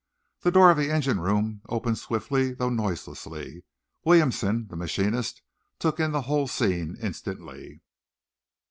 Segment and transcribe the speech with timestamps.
[0.39, 3.61] The door of the engine room opened swiftly though noiselessly.
[4.03, 5.43] Williamson, the machinist,
[5.77, 7.81] took in the whole scene instantly.